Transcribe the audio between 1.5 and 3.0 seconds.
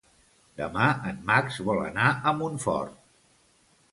vol anar a Montfort.